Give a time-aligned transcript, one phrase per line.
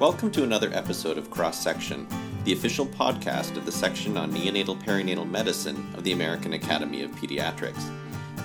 [0.00, 2.08] Welcome to another episode of Cross Section,
[2.42, 7.12] the official podcast of the section on neonatal perinatal medicine of the American Academy of
[7.12, 7.92] Pediatrics.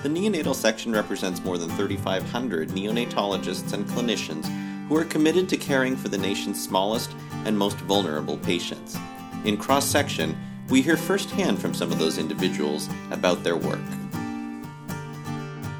[0.04, 4.46] The neonatal section represents more than 3,500 neonatologists and clinicians
[4.86, 7.10] who are committed to caring for the nation's smallest
[7.44, 8.96] and most vulnerable patients.
[9.44, 10.38] In Cross Section,
[10.68, 13.80] we hear firsthand from some of those individuals about their work.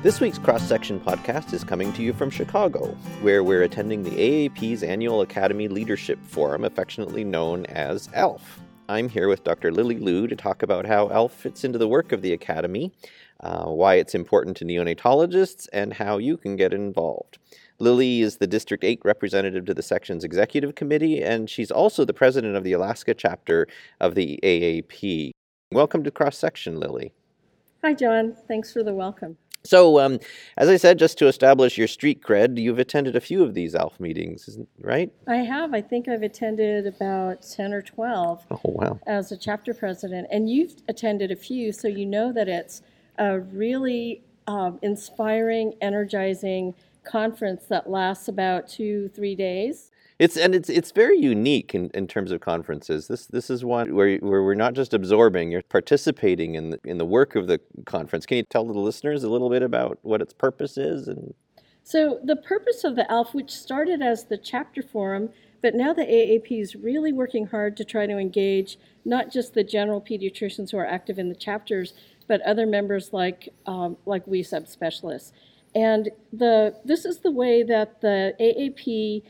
[0.02, 2.86] This week's Cross Section podcast is coming to you from Chicago,
[3.20, 8.60] where we're attending the AAP's annual Academy Leadership Forum, affectionately known as ALF.
[8.88, 9.70] I'm here with Dr.
[9.70, 12.94] Lily Liu to talk about how ALF fits into the work of the Academy,
[13.41, 17.36] uh, why it's important to neonatologists, and how you can get involved.
[17.78, 22.14] Lily is the District 8 representative to the section's executive committee, and she's also the
[22.14, 23.66] president of the Alaska chapter
[24.00, 25.32] of the AAP.
[25.72, 27.12] Welcome to Cross Section, Lily.
[27.84, 28.34] Hi, John.
[28.48, 29.36] Thanks for the welcome.
[29.62, 30.19] So, um,
[30.56, 33.74] as I said, just to establish your street cred, you've attended a few of these
[33.74, 35.12] ALF meetings, right?
[35.28, 35.74] I have.
[35.74, 38.98] I think I've attended about 10 or 12 oh, wow.
[39.06, 40.28] as a chapter president.
[40.31, 42.81] And you've attended a few, so you know that it's
[43.19, 49.91] a really um, inspiring, energizing conference that lasts about two, three days.
[50.20, 53.08] It's and it's it's very unique in, in terms of conferences.
[53.08, 56.98] This this is one where where we're not just absorbing, you're participating in the, in
[56.98, 58.26] the work of the conference.
[58.26, 61.32] Can you tell the listeners a little bit about what its purpose is and
[61.82, 65.30] so the purpose of the ALF, which started as the chapter forum,
[65.62, 69.64] but now the AAP is really working hard to try to engage not just the
[69.64, 71.94] general pediatricians who are active in the chapters,
[72.28, 75.32] but other members like um, like we subspecialists.
[75.74, 79.22] And the this is the way that the AAP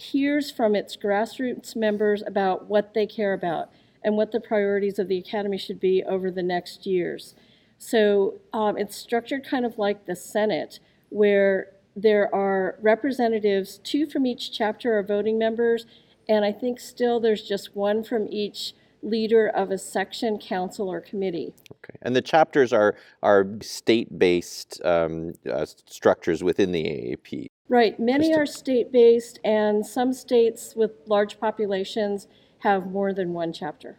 [0.00, 3.70] hears from its grassroots members about what they care about
[4.02, 7.34] and what the priorities of the Academy should be over the next years.
[7.78, 14.26] So um, it's structured kind of like the Senate, where there are representatives, two from
[14.26, 15.86] each chapter are voting members,
[16.28, 21.00] and I think still there's just one from each leader of a section, council, or
[21.00, 21.54] committee.
[21.72, 27.48] Okay, and the chapters are are state-based um, uh, structures within the AAP.
[27.70, 27.98] Right.
[28.00, 32.26] Many are state based, and some states with large populations
[32.58, 33.96] have more than one chapter.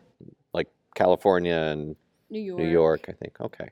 [0.53, 1.95] Like California and
[2.29, 2.59] New York.
[2.59, 3.39] New York, I think.
[3.39, 3.69] Okay.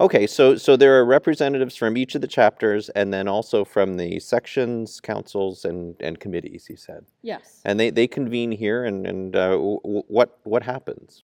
[0.00, 3.96] Okay, so so there are representatives from each of the chapters, and then also from
[3.96, 6.66] the sections, councils, and, and committees.
[6.68, 11.22] You said yes, and they, they convene here, and and uh, w- what what happens?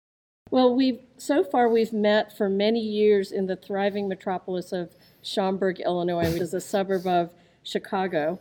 [0.52, 4.92] Well, we've so far we've met for many years in the thriving metropolis of
[5.24, 8.40] Schaumburg, Illinois, which is a suburb of Chicago.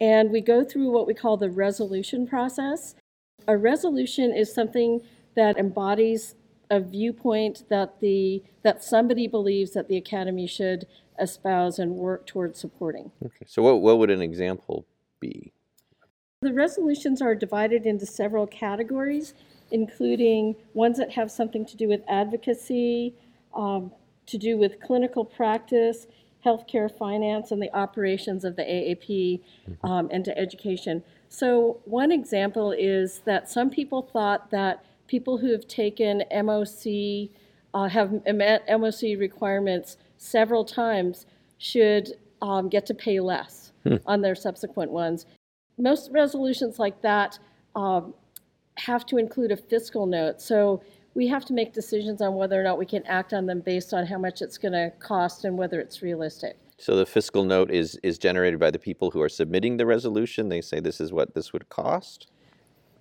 [0.00, 2.94] And we go through what we call the resolution process.
[3.46, 5.00] A resolution is something
[5.34, 6.34] that embodies
[6.70, 10.86] a viewpoint that the that somebody believes that the academy should
[11.20, 13.12] espouse and work towards supporting.
[13.24, 13.44] Okay.
[13.46, 14.86] So what what would an example
[15.20, 15.52] be?
[16.40, 19.34] The resolutions are divided into several categories,
[19.70, 23.14] including ones that have something to do with advocacy,
[23.54, 23.92] um,
[24.26, 26.06] to do with clinical practice,
[26.44, 29.40] healthcare finance and the operations of the AAP
[29.84, 31.02] um, and to education.
[31.28, 37.30] So, one example is that some people thought that people who have taken MOC,
[37.74, 41.26] uh, have met MOC requirements several times,
[41.58, 43.96] should um, get to pay less hmm.
[44.04, 45.26] on their subsequent ones.
[45.78, 47.38] Most resolutions like that
[47.74, 48.14] um,
[48.76, 50.40] have to include a fiscal note.
[50.40, 50.82] So,
[51.14, 53.92] we have to make decisions on whether or not we can act on them based
[53.92, 56.56] on how much it's going to cost and whether it's realistic.
[56.78, 60.48] So the fiscal note is is generated by the people who are submitting the resolution.
[60.48, 62.26] They say this is what this would cost.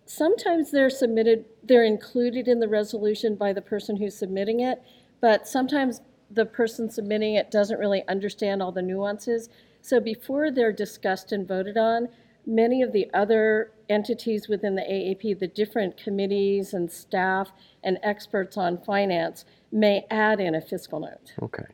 [0.06, 4.84] Sometimes they're submitted, they're included in the resolution by the person who's submitting it,
[5.22, 9.50] but sometimes the person submitting it doesn't really understand all the nuances.
[9.82, 12.10] So before they're discussed and voted on,
[12.46, 17.52] many of the other entities within the AAP, the different committees and staff
[17.84, 21.34] and experts on finance, may add in a fiscal note.
[21.42, 21.66] Okay.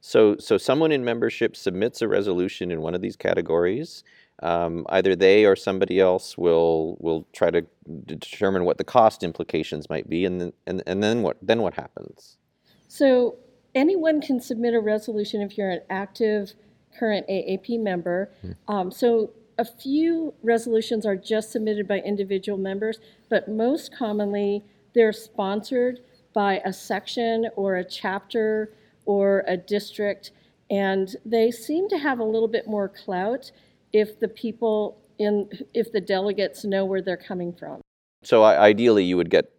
[0.00, 4.02] So, so someone in membership submits a resolution in one of these categories.
[4.42, 7.64] Um, either they or somebody else will will try to
[8.06, 11.74] determine what the cost implications might be, and then and, and then what then what
[11.74, 12.38] happens?
[12.88, 13.36] So
[13.74, 16.54] anyone can submit a resolution if you're an active
[16.98, 18.32] current AAP member.
[18.40, 18.52] Hmm.
[18.66, 24.64] Um, so a few resolutions are just submitted by individual members, but most commonly
[24.94, 26.00] they're sponsored
[26.32, 28.72] by a section or a chapter
[29.04, 30.30] or a district,
[30.70, 33.50] and they seem to have a little bit more clout
[33.92, 37.80] if the people in if the delegates know where they're coming from.
[38.22, 39.52] So ideally, you would get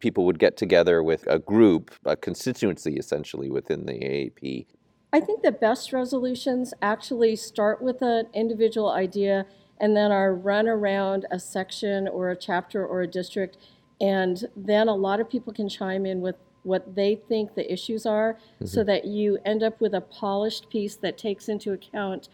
[0.00, 4.66] people would get together with a group, a constituency essentially within the AAP,
[5.12, 9.46] I think the best resolutions actually start with an individual idea
[9.78, 13.58] and then are run around a section or a chapter or a district.
[14.00, 18.06] And then a lot of people can chime in with what they think the issues
[18.06, 22.28] are so that you end up with a polished piece that takes into account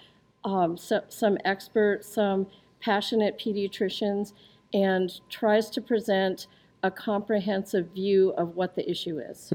[0.44, 2.46] um, so, some experts, some
[2.80, 4.34] passionate pediatricians,
[4.72, 6.46] and tries to present
[6.82, 9.52] a comprehensive view of what the issue is.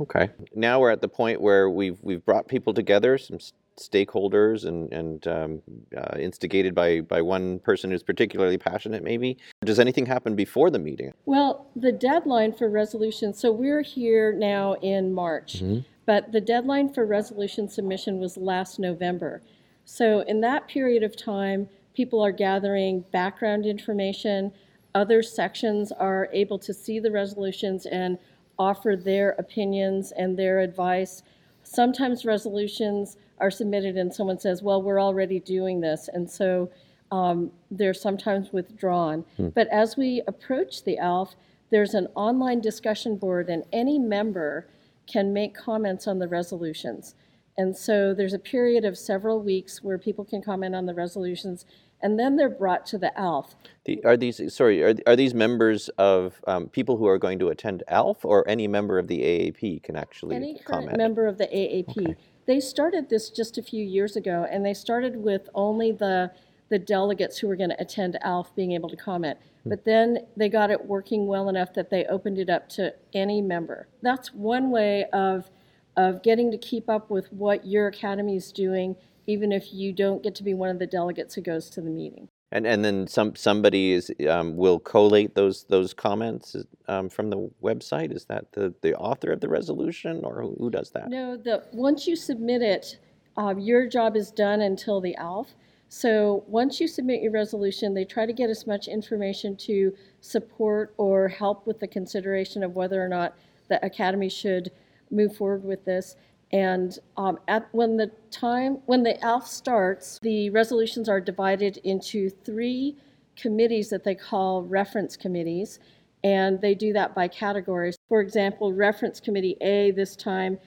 [0.00, 0.30] Okay.
[0.54, 4.92] Now we're at the point where we've we've brought people together, some s- stakeholders, and
[4.92, 5.62] and um,
[5.96, 9.02] uh, instigated by by one person who's particularly passionate.
[9.02, 11.12] Maybe does anything happen before the meeting?
[11.24, 15.62] Well, the deadline for resolution, so we're here now in March,
[16.04, 19.42] but the deadline for resolution submission was last November.
[19.84, 24.52] So in that period of time, people are gathering background information.
[24.94, 28.18] Other sections are able to see the resolutions and
[28.58, 31.22] offer their opinions and their advice.
[31.62, 36.08] Sometimes resolutions are submitted and someone says, well, we're already doing this.
[36.12, 36.70] And so
[37.10, 39.24] um, they're sometimes withdrawn.
[39.54, 41.34] But as we approach the ALF,
[41.70, 44.68] there's an online discussion board, and any member
[45.06, 47.14] can make comments on the resolutions.
[47.58, 51.64] And so there's a period of several weeks where people can comment on the resolutions,
[52.02, 53.54] and then they're brought to the ALF.
[53.84, 54.82] The, are these sorry?
[54.82, 58.68] Are, are these members of um, people who are going to attend ALF, or any
[58.68, 60.98] member of the AAP can actually Any current comment?
[60.98, 62.16] member of the AAP.
[62.46, 66.30] They started this just a few years ago, and they started with only the,
[66.68, 69.38] the delegates who were going to attend ALF being able to comment.
[69.68, 73.42] But then they got it working well enough that they opened it up to any
[73.42, 73.88] member.
[74.00, 75.50] That's one way of,
[75.96, 78.94] of getting to keep up with what your academy is doing,
[79.26, 81.90] even if you don't get to be one of the delegates who goes to the
[81.90, 82.28] meeting.
[82.52, 86.54] And and then some somebody is um, will collate those those comments
[86.86, 88.14] um, from the website.
[88.14, 91.10] Is that the, the author of the resolution, or who, who does that?
[91.10, 92.98] No, the, once you submit it,
[93.36, 95.54] uh, your job is done until the ALF.
[95.88, 100.94] So once you submit your resolution, they try to get as much information to support
[100.96, 103.36] or help with the consideration of whether or not
[103.68, 104.70] the academy should
[105.10, 106.16] move forward with this.
[106.52, 112.30] And um, at, when the time, when the ALF starts, the resolutions are divided into
[112.30, 112.96] three
[113.36, 115.78] committees that they call reference committees,
[116.24, 117.96] and they do that by categories.
[118.08, 120.58] For example, Reference Committee A this time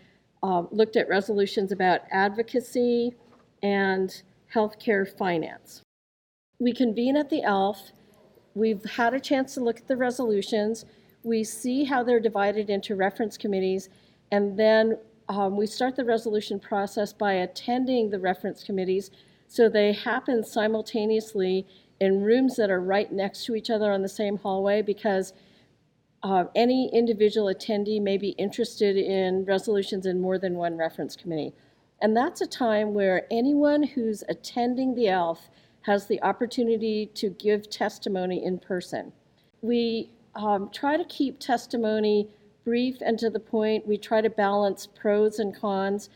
[0.44, 3.16] um, looked at resolutions about advocacy
[3.64, 4.22] and
[4.54, 5.82] healthcare finance.
[6.60, 7.92] We convene at the ALF.
[8.54, 10.86] We've had a chance to look at the resolutions.
[11.24, 13.90] We see how they're divided into reference committees,
[14.32, 14.98] and then
[15.30, 19.12] um, we start the resolution process by attending the reference committees.
[19.48, 21.68] So they happen simultaneously
[22.00, 25.34] in rooms that are right next to each other on the same hallway because
[26.24, 31.54] uh, any individual attendee may be interested in resolutions in more than one reference committee.
[32.02, 35.50] And that's a time where anyone who's attending the ALF
[35.82, 39.12] has the opportunity to give testimony in person.
[39.62, 42.30] We um, try to keep testimony
[42.64, 43.88] brief and to the point.
[43.88, 46.10] We try to balance pros and cons,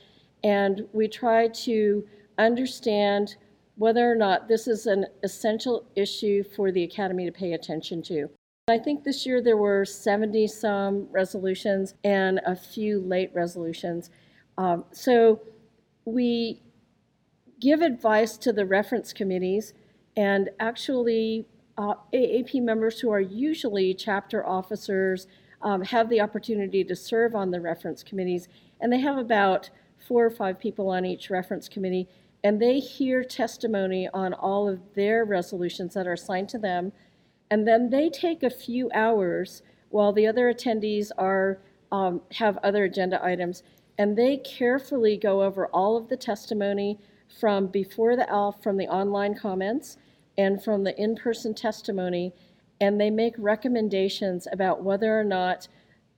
[0.44, 2.08] and we try to
[2.38, 3.36] understand
[3.76, 8.30] whether or not this is an essential issue for the Academy to pay attention to.
[8.68, 14.10] I think this year there were 70 some resolutions and a few late resolutions.
[14.58, 15.42] Um, so
[16.06, 16.62] we
[17.60, 19.74] give advice to the reference committees,
[20.16, 21.46] and actually,
[21.78, 25.28] uh, AAP members who are usually chapter officers
[25.64, 28.48] um, have the opportunity to serve on the reference committees,
[28.82, 29.70] and they have about
[30.08, 32.08] four or five people on each reference committee,
[32.44, 36.92] and they hear testimony on all of their resolutions that are assigned to them,
[37.50, 41.60] and then they take a few hours while the other attendees are
[41.92, 43.64] um, have other agenda items,
[44.00, 47.00] and they carefully go over all of the testimony
[47.40, 49.98] from before the ALF, from the online comments,
[50.38, 52.34] and from the in-person testimony,
[52.84, 55.70] and they make recommendations about whether or not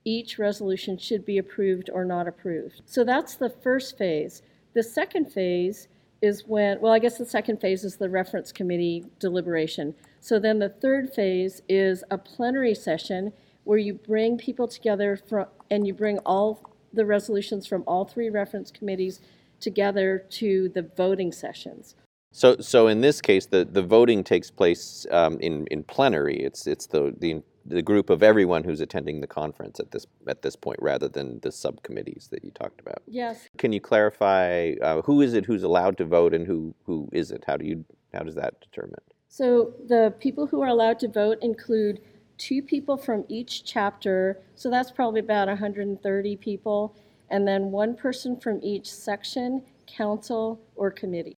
[0.04, 2.82] each resolution should be approved or not approved.
[2.88, 4.42] So that's the first phase.
[4.74, 5.88] The second phase
[6.24, 9.94] is when, well, I guess the second phase is the reference committee deliberation.
[10.22, 13.32] So then the third phase is a plenary session
[13.64, 16.62] where you bring people together from, and you bring all
[16.94, 19.20] the resolutions from all three reference committees
[19.60, 21.94] together to the voting sessions.
[22.36, 26.36] So so in this case, the, the voting takes place um, in in plenary.
[26.36, 30.42] It's it's the, the the group of everyone who's attending the conference at this at
[30.42, 33.02] this point, rather than the subcommittees that you talked about.
[33.08, 37.08] Yes, Can you clarify uh, who is it who's allowed to vote and who who
[37.14, 37.46] isn't?
[37.48, 39.00] How do you how does that determine?
[39.30, 42.02] So the people who are allowed to vote include
[42.38, 46.98] two people from each chapter, so that's probably about 130 people,
[47.30, 51.35] and then one person from each section, council, or committee.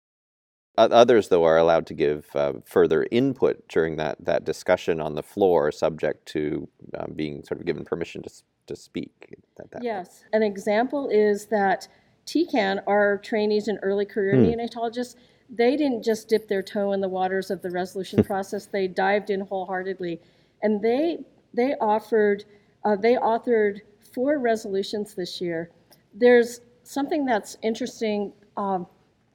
[0.78, 5.22] Others, though, are allowed to give uh, further input during that, that discussion on the
[5.22, 6.68] floor, subject to
[6.98, 8.30] um, being sort of given permission to,
[8.66, 9.34] to speak.
[9.80, 10.20] Yes.
[10.20, 10.28] Point.
[10.34, 11.88] An example is that
[12.26, 14.44] TECaN, our trainees and early career hmm.
[14.44, 15.16] neonatologists,
[15.48, 19.30] they didn't just dip their toe in the waters of the resolution process, they dived
[19.30, 20.20] in wholeheartedly.
[20.62, 22.44] And they, they offered,
[22.84, 23.80] uh, they authored
[24.12, 25.70] four resolutions this year.
[26.12, 28.32] There's something that's interesting.
[28.56, 28.86] Um,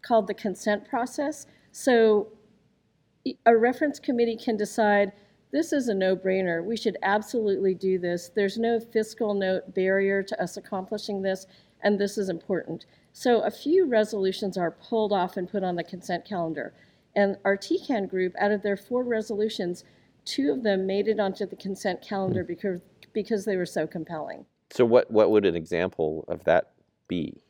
[0.01, 1.45] called the consent process.
[1.71, 2.27] So
[3.45, 5.11] a reference committee can decide
[5.51, 6.63] this is a no-brainer.
[6.63, 8.31] We should absolutely do this.
[8.33, 11.45] There's no fiscal note barrier to us accomplishing this,
[11.83, 12.85] and this is important.
[13.11, 16.73] So a few resolutions are pulled off and put on the consent calendar.
[17.15, 19.83] And our TECaN group, out of their four resolutions,
[20.23, 22.47] two of them made it onto the consent calendar hmm.
[22.47, 22.81] because,
[23.13, 24.45] because they were so compelling.
[24.71, 26.71] So what, what would an example of that
[27.09, 27.43] be?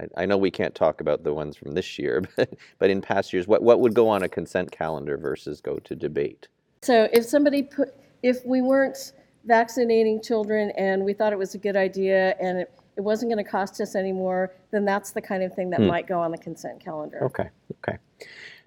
[0.00, 3.00] I, I know we can't talk about the ones from this year, but, but in
[3.00, 6.48] past years, what, what would go on a consent calendar versus go to debate?
[6.82, 9.12] So if somebody put, if we weren't
[9.44, 13.42] vaccinating children and we thought it was a good idea and it, it wasn't going
[13.44, 15.86] to cost us anymore, then that's the kind of thing that hmm.
[15.86, 17.24] might go on the consent calendar.
[17.24, 17.48] Okay,
[17.82, 17.98] okay.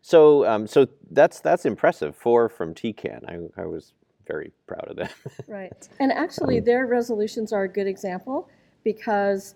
[0.02, 2.16] So, um, so that's that's impressive.
[2.16, 3.24] Four from TECaN.
[3.28, 3.94] I, I was
[4.28, 5.10] very proud of them.
[5.48, 8.50] right, and actually, um, their resolutions are a good example
[8.84, 9.56] because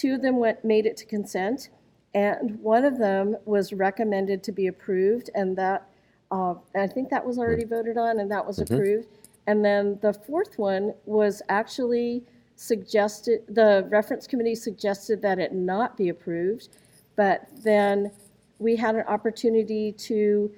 [0.00, 1.68] Two of them went, made it to consent,
[2.14, 5.86] and one of them was recommended to be approved, and that,
[6.30, 8.72] uh, I think that was already voted on, and that was mm-hmm.
[8.72, 9.08] approved.
[9.46, 12.24] And then the fourth one was actually
[12.56, 16.70] suggested, the reference committee suggested that it not be approved,
[17.14, 18.10] but then
[18.58, 20.50] we had an opportunity to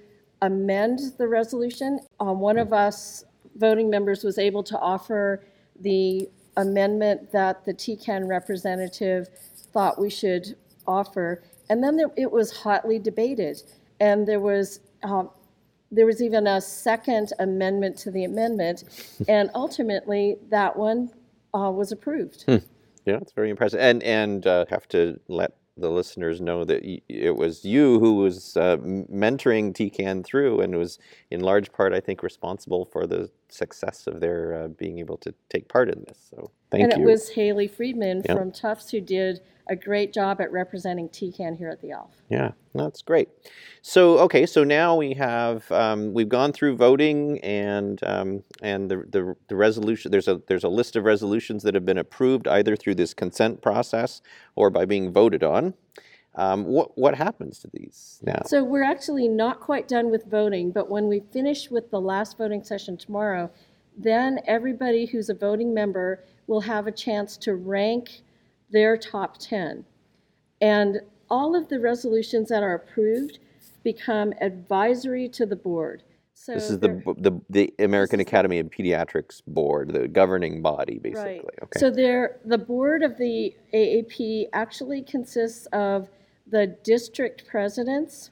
[0.43, 1.99] amend the resolution.
[2.21, 3.25] Um, one of us
[3.57, 5.43] voting members was able to offer
[5.81, 9.29] the amendment that the TECaN representative
[9.73, 10.57] thought we should
[10.87, 11.43] offer.
[11.71, 13.63] And then there, it was hotly debated.
[14.01, 15.31] And there was, um,
[15.91, 18.85] there was even a second amendment to the amendment.
[19.29, 21.11] and ultimately, that one
[21.55, 22.43] uh, was approved.
[22.43, 22.57] Hmm.
[23.05, 23.81] Yeah, it's very impressive.
[23.81, 28.57] And, and uh, have to let the listeners know that it was you who was
[28.57, 30.99] uh, mentoring TECaN through and was
[31.31, 35.35] in large part, I think, responsible for the success of their uh, being able to
[35.49, 36.19] take part in this.
[36.31, 36.99] So thank and you.
[36.99, 38.37] And it was Haley Friedman yep.
[38.37, 42.11] from Tufts who did a great job at representing TECaN here at the ALF.
[42.29, 43.29] Yeah, that's great.
[43.81, 49.05] So okay, so now we have um, we've gone through voting and um, and the,
[49.09, 50.11] the the resolution.
[50.11, 53.63] There's a there's a list of resolutions that have been approved either through this consent
[53.63, 54.21] process
[54.57, 55.75] or by being voted on.
[56.35, 58.43] Um, what what happens to these now?
[58.47, 62.39] So we're actually not quite done with voting, but when we finish with the last
[62.39, 63.51] voting session tomorrow,
[63.97, 68.23] then everybody who's a voting member will have a chance to rank
[68.71, 69.85] their top 10.
[70.61, 73.39] And all of the resolutions that are approved
[73.83, 76.03] become advisory to the board.
[76.35, 81.35] So this is the, the, the American Academy of Pediatrics board, the governing body, basically.
[81.35, 81.45] Right.
[81.63, 81.79] Okay.
[81.79, 86.09] So there, the board of the AAP actually consists of
[86.53, 88.31] the district presidents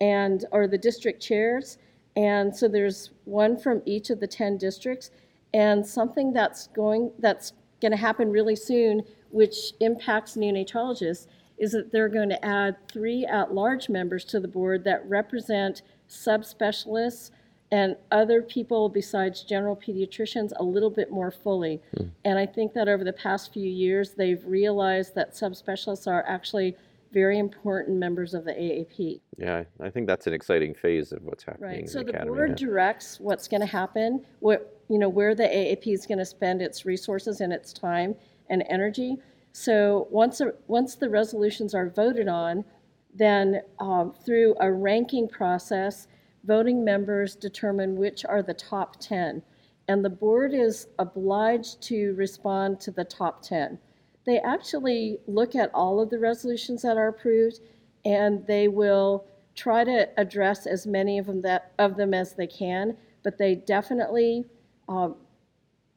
[0.00, 1.76] and or the district chairs,
[2.16, 5.10] and so there's one from each of the 10 districts.
[5.52, 7.52] And something that's going that's
[7.82, 11.26] going to happen really soon which impacts neonatologists,
[11.58, 17.30] is that they're going to add three at-large members to the board that represent subspecialists
[17.72, 21.80] and other people besides general pediatricians a little bit more fully.
[21.96, 22.10] Mm.
[22.24, 26.76] And I think that over the past few years, they've realized that subspecialists are actually
[27.12, 29.20] very important members of the AAP.
[29.36, 31.80] Yeah, I think that's an exciting phase of what's happening.
[31.80, 31.88] Right.
[31.88, 36.06] so the, board directs what's going to happen, what you know, where the AAP is
[36.06, 38.14] going to spend its resources and its time,
[38.48, 39.16] and energy.
[39.52, 42.64] So once, a, once the resolutions are voted on,
[43.14, 46.08] then um, through a ranking process,
[46.44, 49.42] voting members determine which are the top 10.
[49.88, 53.78] And the board is obliged to respond to the top 10.
[54.30, 57.58] They actually look at all of the resolutions that are approved
[58.04, 62.46] and they will try to address as many of them, that, of them as they
[62.46, 64.44] can, but they definitely
[64.88, 65.16] um,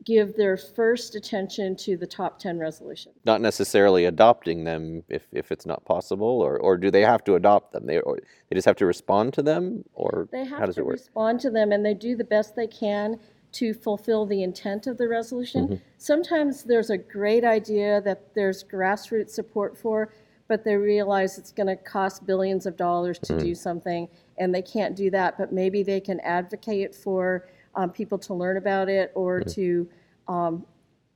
[0.04, 3.14] give their first attention to the top 10 resolutions.
[3.24, 7.36] Not necessarily adopting them if, if it's not possible, or, or do they have to
[7.36, 7.86] adopt them?
[7.86, 8.18] They, or
[8.50, 10.94] they just have to respond to them, or they have how does to it work?
[10.94, 13.20] respond to them, and they do the best they can
[13.54, 15.68] to fulfill the intent of the resolution.
[15.68, 15.76] Mm-hmm.
[15.98, 20.14] Sometimes there's a great idea that there's grassroots support for,
[20.48, 23.46] but they realize it's going to cost billions of dollars to mm-hmm.
[23.46, 24.08] do something,
[24.38, 28.58] and they can't do that, but maybe they can advocate for um, people to learn
[28.58, 29.50] about it or mm-hmm.
[29.52, 29.90] to
[30.28, 30.66] um,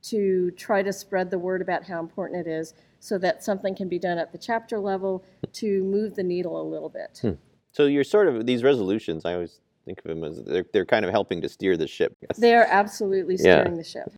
[0.04, 3.90] to try to spread the word about how important it is so that something can
[3.90, 7.20] be done at the chapter level to move the needle a little bit.
[7.22, 7.32] Hmm.
[7.72, 9.26] So you're sort of these resolutions.
[9.26, 12.16] I always think of them as they're they're kind of helping to steer the ship.
[12.38, 13.62] They are absolutely Yeah.
[13.62, 14.12] steering the ship.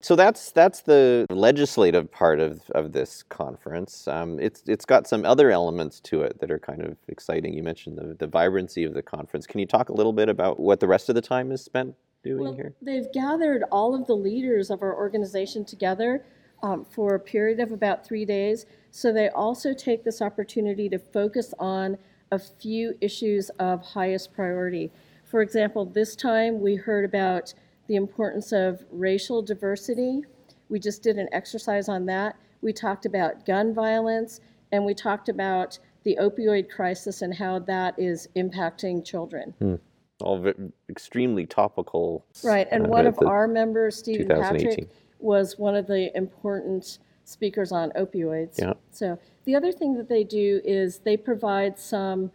[0.00, 4.08] So that's that's the legislative part of, of this conference.
[4.08, 7.54] Um, it's it's got some other elements to it that are kind of exciting.
[7.54, 9.46] You mentioned the, the vibrancy of the conference.
[9.46, 11.94] Can you talk a little bit about what the rest of the time is spent
[12.24, 12.74] doing Well, here?
[12.82, 16.24] they've gathered all of the leaders of our organization together
[16.64, 18.66] um, for a period of about three days.
[18.90, 21.96] So they also take this opportunity to focus on
[22.32, 24.90] a few issues of highest priority.
[25.32, 27.54] For example, this time we heard about
[27.88, 30.20] the importance of racial diversity.
[30.68, 32.36] We just did an exercise on that.
[32.60, 34.40] We talked about gun violence,
[34.72, 39.80] and we talked about the opioid crisis and how that is impacting children.
[40.20, 40.52] All ve-
[40.90, 42.26] extremely topical.
[42.44, 47.72] Right, and uh, one of our members, Stephen Patrick, was one of the important speakers
[47.72, 48.58] on opioids.
[48.58, 48.74] Yeah.
[48.90, 52.30] So the other thing that they do is they provide some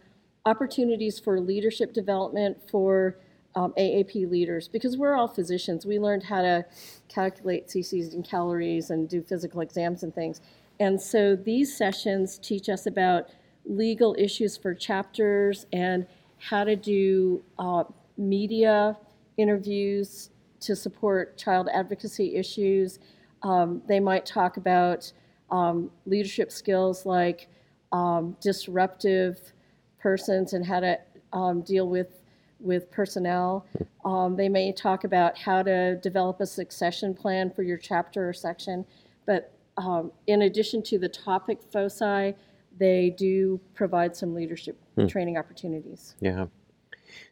[0.48, 3.18] opportunities for leadership development for
[3.54, 5.84] um, AAP leaders because we're all physicians.
[5.84, 6.64] We learned how to
[7.08, 10.40] calculate cc's and calories and do physical exams and things.
[10.80, 13.28] And so these sessions teach us about
[13.64, 16.06] legal issues for chapters and
[16.38, 17.84] how to do uh,
[18.16, 18.96] media
[19.36, 22.98] interviews to support child advocacy issues.
[23.42, 25.12] Um, they might talk about
[25.50, 27.48] um, leadership skills like
[27.92, 29.52] um, disruptive
[29.98, 30.98] persons and how to
[31.32, 32.22] um, deal with
[32.60, 33.66] with personnel.
[34.04, 38.32] Um, they may talk about how to develop a succession plan for your chapter or
[38.32, 38.84] section.
[39.26, 42.34] But um, in addition to the topic foci,
[42.76, 44.76] they do provide some leadership
[45.08, 46.16] training opportunities.
[46.20, 46.46] Yeah.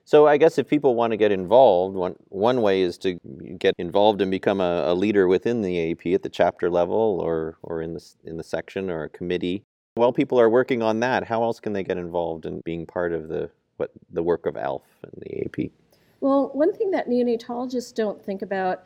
[0.05, 3.19] So I guess if people want to get involved, one one way is to
[3.59, 7.59] get involved and become a, a leader within the AAP at the chapter level, or
[7.63, 9.65] or in the in the section or a committee.
[9.97, 13.15] While people are working on that, how else can they get involved in being part
[13.15, 15.71] of the what the work of ALF and the AP?
[16.21, 18.85] Well, one thing that neonatologists don't think about,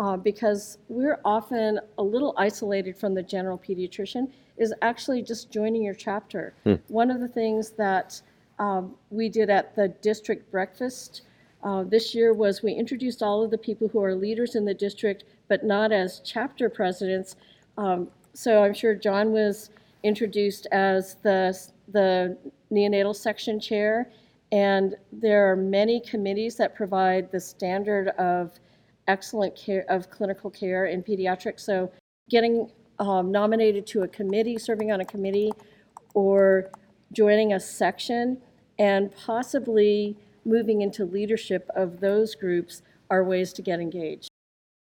[0.00, 5.82] uh, because we're often a little isolated from the general pediatrician, is actually just joining
[5.84, 6.54] your chapter.
[6.88, 8.20] One of the things that
[8.58, 11.22] um, we did at the district breakfast
[11.62, 14.74] uh, this year was we introduced all of the people who are leaders in the
[14.74, 17.36] district, but not as chapter presidents.
[17.76, 19.70] Um, so I'm sure John was
[20.02, 21.56] introduced as the,
[21.92, 22.36] the
[22.72, 24.10] neonatal section chair.
[24.52, 28.58] And there are many committees that provide the standard of
[29.06, 31.60] excellent care, of clinical care in pediatrics.
[31.60, 31.90] So
[32.30, 35.52] getting um, nominated to a committee, serving on a committee,
[36.14, 36.70] or
[37.12, 38.38] joining a section,
[38.78, 44.28] and possibly moving into leadership of those groups are ways to get engaged.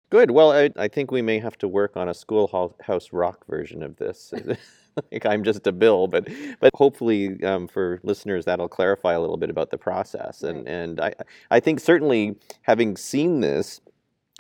[0.10, 0.32] Good.
[0.32, 3.98] Well, I, I think we may have to work on a schoolhouse rock version of
[3.98, 4.34] this.
[5.12, 6.28] like I'm just a bill, but
[6.60, 10.44] but hopefully um, for listeners that'll clarify a little bit about the process.
[10.44, 11.14] And and I
[11.52, 13.82] I think certainly having seen this,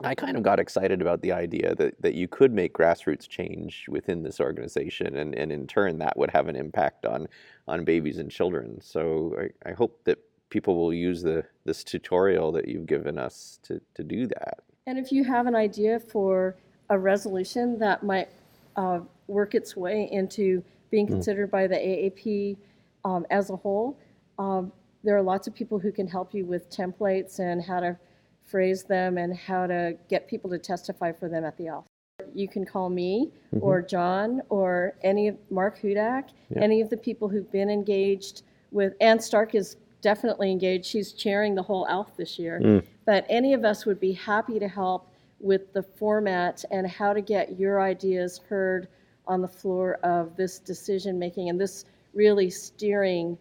[0.03, 3.85] I kind of got excited about the idea that, that you could make grassroots change
[3.87, 7.27] within this organization, and, and in turn that would have an impact on
[7.67, 8.79] on babies and children.
[8.81, 13.59] So I, I hope that people will use the this tutorial that you've given us
[13.63, 14.59] to, to do that.
[14.85, 16.57] And if you have an idea for
[16.89, 18.29] a resolution that might
[18.75, 22.57] uh, work its way into being considered by the AAP
[23.05, 23.97] um, as a whole,
[24.37, 24.71] um,
[25.03, 27.97] there are lots of people who can help you with templates and how to
[28.43, 31.89] phrase them and how to get people to testify for them at the office.
[32.33, 37.27] You can call me or John or any of Mark Hudak, any of the people
[37.27, 38.93] who've been engaged with.
[39.01, 40.85] Ann Stark is definitely engaged.
[40.85, 42.59] She's chairing the whole ALF this year.
[43.05, 45.12] But any of us would be happy to help
[45.43, 48.87] with the format and how to get your ideas heard
[49.27, 53.37] on the floor of this decision making and this really steering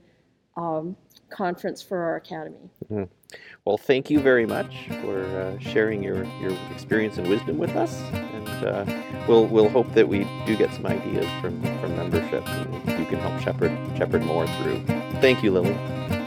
[0.56, 0.96] um,
[1.30, 2.70] conference for our academy.
[3.64, 8.00] Well, thank you very much for uh, sharing your, your experience and wisdom with us,
[8.12, 13.00] and uh, we'll we'll hope that we do get some ideas from from membership, and
[13.00, 14.84] you can help shepherd shepherd more through.
[15.20, 16.21] Thank you, Lily.